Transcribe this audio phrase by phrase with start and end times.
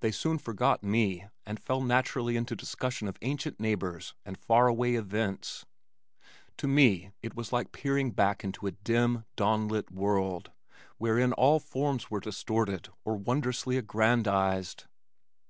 [0.00, 4.94] They soon forgot me and fell naturally into discussion of ancient neighbors and far away
[4.94, 5.64] events.
[6.58, 10.50] To me it was like peering back into a dim, dawn lit world
[10.98, 14.84] wherein all forms were distorted or wondrously aggrandized.